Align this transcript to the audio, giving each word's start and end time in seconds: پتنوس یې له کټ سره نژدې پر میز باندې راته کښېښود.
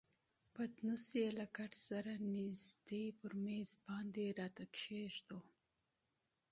پتنوس 0.53 1.05
یې 1.19 1.27
له 1.39 1.45
کټ 1.57 1.71
سره 1.87 2.11
نژدې 2.35 3.03
پر 3.19 3.31
میز 3.43 3.69
باندې 3.85 4.23
راته 4.39 4.63
کښېښود. 4.73 5.45